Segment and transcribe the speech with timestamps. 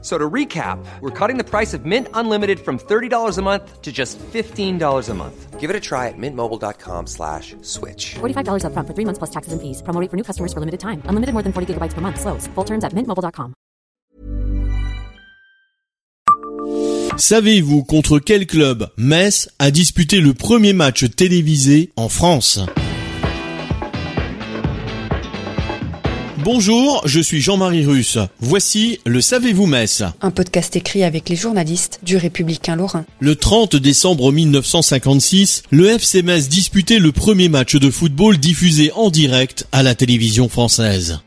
[0.00, 3.90] So to recap, we're cutting the price of Mint Unlimited from $30 a month to
[3.90, 5.58] just $15 a month.
[5.58, 8.14] Give it a try at mintmobile.com slash switch.
[8.20, 9.82] $45 upfront for three months plus taxes and fees.
[9.82, 11.02] Promo rate for new customers for limited time.
[11.06, 12.20] Unlimited more than 40 gigabytes per month.
[12.20, 12.46] Slows.
[12.54, 13.54] Full terms at mintmobile.com.
[17.16, 22.60] Savez-vous contre quel club Metz a disputé le premier match télévisé en France
[26.44, 28.16] Bonjour, je suis Jean-Marie Russe.
[28.38, 33.04] Voici le Savez-vous Metz Un podcast écrit avec les journalistes du Républicain Lorrain.
[33.18, 39.10] Le 30 décembre 1956, le FC Metz disputait le premier match de football diffusé en
[39.10, 41.18] direct à la télévision française.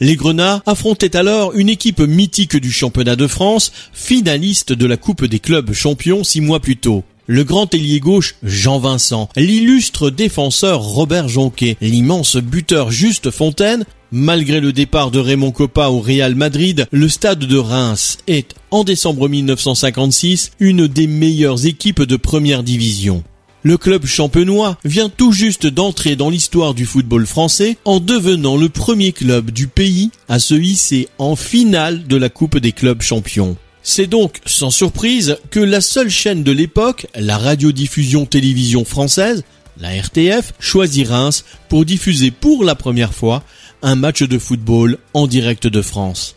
[0.00, 5.24] Les Grenats affrontaient alors une équipe mythique du championnat de France, finaliste de la Coupe
[5.24, 7.04] des clubs champions six mois plus tôt.
[7.30, 14.60] Le grand ailier gauche Jean Vincent, l'illustre défenseur Robert Jonquet, l'immense buteur Juste Fontaine, malgré
[14.60, 19.28] le départ de Raymond Coppa au Real Madrid, le stade de Reims est, en décembre
[19.28, 23.22] 1956, une des meilleures équipes de première division.
[23.62, 28.68] Le club champenois vient tout juste d'entrer dans l'histoire du football français en devenant le
[28.68, 33.56] premier club du pays à se hisser en finale de la Coupe des clubs champions.
[33.82, 39.44] C'est donc sans surprise que la seule chaîne de l'époque, la radiodiffusion télévision française,
[39.80, 43.42] la RTF, choisit Reims pour diffuser pour la première fois
[43.82, 46.34] un match de football en direct de France.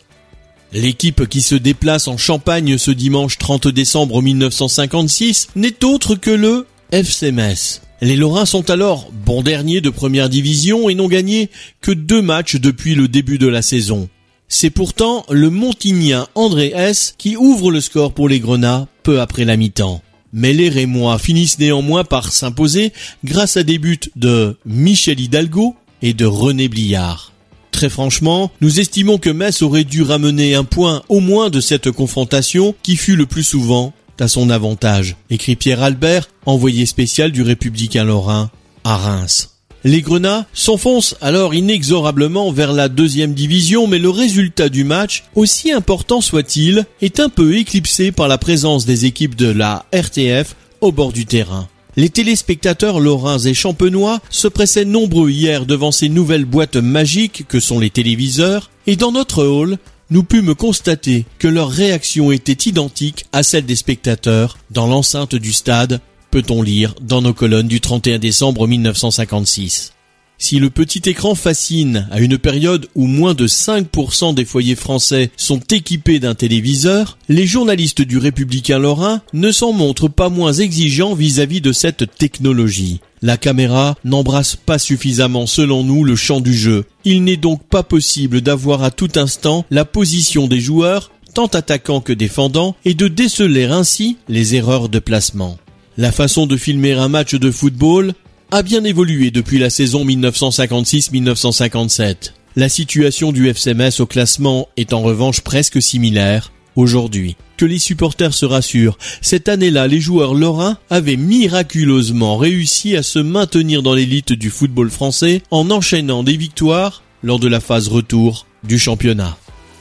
[0.72, 6.66] L'équipe qui se déplace en Champagne ce dimanche 30 décembre 1956 n'est autre que le
[6.92, 7.82] FC Metz.
[8.00, 12.56] Les Lorrains sont alors bons derniers de première division et n'ont gagné que deux matchs
[12.56, 14.08] depuis le début de la saison.
[14.48, 19.44] C'est pourtant le Montignien André S qui ouvre le score pour les Grenats peu après
[19.44, 20.02] la mi-temps.
[20.32, 22.92] Mais les Rémois finissent néanmoins par s'imposer
[23.24, 27.32] grâce à des buts de Michel Hidalgo et de René Bliard.
[27.70, 31.90] Très franchement, nous estimons que Metz aurait dû ramener un point au moins de cette
[31.90, 37.42] confrontation qui fut le plus souvent à son avantage, écrit Pierre Albert, envoyé spécial du
[37.42, 38.50] Républicain Lorrain
[38.84, 39.56] à Reims.
[39.84, 45.72] Les Grenats s'enfoncent alors inexorablement vers la deuxième division, mais le résultat du match, aussi
[45.72, 50.92] important soit-il, est un peu éclipsé par la présence des équipes de la RTF au
[50.92, 51.68] bord du terrain.
[51.96, 57.58] Les téléspectateurs lorrains et champenois se pressaient nombreux hier devant ces nouvelles boîtes magiques que
[57.58, 59.78] sont les téléviseurs, et dans notre hall,
[60.10, 65.52] nous pûmes constater que leur réaction était identique à celle des spectateurs dans l'enceinte du
[65.52, 66.00] stade
[66.32, 69.92] peut-on lire dans nos colonnes du 31 décembre 1956.
[70.38, 75.30] Si le petit écran fascine à une période où moins de 5% des foyers français
[75.36, 81.14] sont équipés d'un téléviseur, les journalistes du Républicain Lorrain ne s'en montrent pas moins exigeants
[81.14, 83.00] vis-à-vis de cette technologie.
[83.20, 86.86] La caméra n'embrasse pas suffisamment selon nous le champ du jeu.
[87.04, 92.00] Il n'est donc pas possible d'avoir à tout instant la position des joueurs, tant attaquants
[92.00, 95.58] que défendants, et de déceler ainsi les erreurs de placement.
[95.98, 98.14] La façon de filmer un match de football
[98.50, 102.32] a bien évolué depuis la saison 1956-1957.
[102.56, 107.36] La situation du FC Metz au classement est en revanche presque similaire aujourd'hui.
[107.58, 113.18] Que les supporters se rassurent, cette année-là, les joueurs lorrains avaient miraculeusement réussi à se
[113.18, 118.46] maintenir dans l'élite du football français en enchaînant des victoires lors de la phase retour
[118.64, 119.36] du championnat.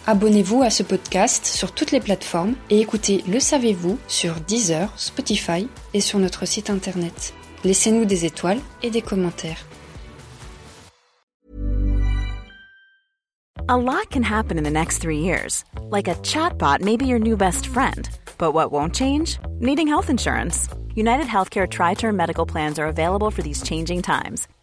[0.08, 5.68] Abonnez-vous à ce podcast sur toutes les plateformes et écoutez Le Savez-vous sur Deezer, Spotify
[5.94, 7.36] et sur notre site internet.
[7.64, 9.64] Laissez-nous des étoiles et des commentaires.
[13.68, 15.64] A lot can happen in the next three years.
[15.92, 18.10] Like a chatbot may be your new best friend.
[18.40, 19.38] But what won't change?
[19.60, 20.68] Needing health insurance.
[20.96, 24.48] United Healthcare Tri Term Medical Plans are available for these changing times